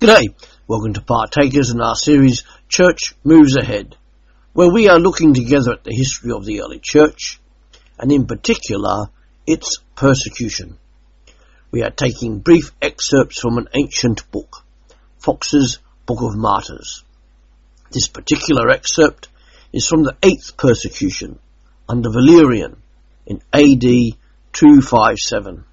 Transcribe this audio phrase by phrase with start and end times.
[0.00, 0.32] G'day,
[0.68, 3.96] welcome to Partakers in our series Church Moves Ahead,
[4.52, 7.40] where we are looking together at the history of the early church,
[7.98, 9.10] and in particular,
[9.44, 10.78] its persecution.
[11.72, 14.64] We are taking brief excerpts from an ancient book,
[15.18, 17.02] Fox's Book of Martyrs.
[17.90, 19.26] This particular excerpt
[19.72, 21.40] is from the eighth persecution
[21.88, 22.80] under Valerian
[23.26, 24.14] in AD
[24.52, 25.64] 257.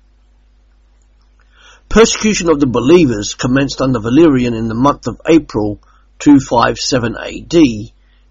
[1.90, 5.80] Persecution of the believers commenced under Valerian in the month of April
[6.20, 7.54] 257 AD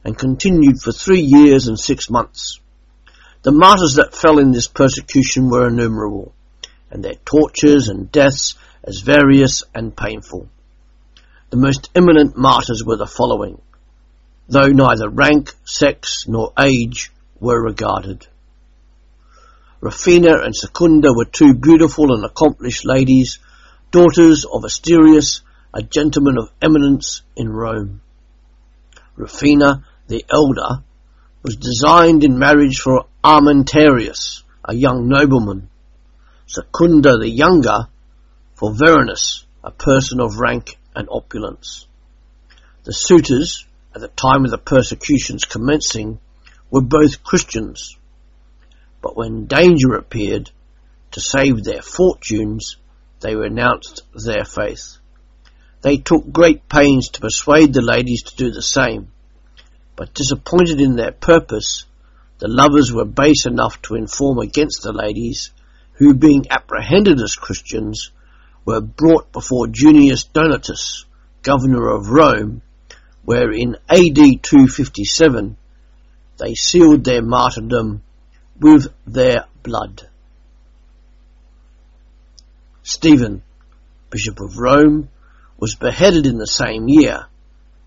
[0.04, 2.60] and continued for three years and six months.
[3.42, 6.34] The martyrs that fell in this persecution were innumerable,
[6.90, 10.48] and their tortures and deaths as various and painful.
[11.50, 13.60] The most eminent martyrs were the following,
[14.48, 18.26] though neither rank, sex, nor age were regarded.
[19.80, 23.38] Rufina and Secunda were two beautiful and accomplished ladies,
[23.94, 28.00] daughters of Asterius, a gentleman of eminence in Rome.
[29.16, 30.82] Rufina, the elder,
[31.44, 35.68] was designed in marriage for Armentarius, a young nobleman.
[36.48, 37.86] Secunda, the younger,
[38.56, 41.86] for Verinus, a person of rank and opulence.
[42.82, 46.18] The suitors, at the time of the persecutions commencing,
[46.68, 47.96] were both Christians.
[49.00, 50.50] But when danger appeared,
[51.12, 52.76] to save their fortunes,
[53.24, 54.98] they renounced their faith.
[55.80, 59.12] They took great pains to persuade the ladies to do the same,
[59.96, 61.86] but disappointed in their purpose,
[62.38, 65.52] the lovers were base enough to inform against the ladies,
[65.94, 68.10] who being apprehended as Christians,
[68.66, 71.06] were brought before Junius Donatus,
[71.42, 72.60] governor of Rome,
[73.24, 75.56] where in AD 257
[76.36, 78.02] they sealed their martyrdom
[78.60, 80.10] with their blood.
[82.86, 83.42] Stephen,
[84.10, 85.08] Bishop of Rome,
[85.58, 87.24] was beheaded in the same year,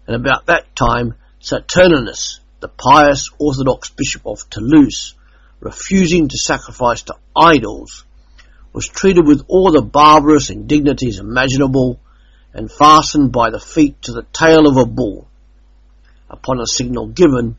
[0.07, 5.13] and about that time Saturninus, the pious Orthodox Bishop of Toulouse,
[5.59, 8.05] refusing to sacrifice to idols,
[8.73, 11.99] was treated with all the barbarous indignities imaginable
[12.51, 15.27] and fastened by the feet to the tail of a bull.
[16.27, 17.57] Upon a signal given,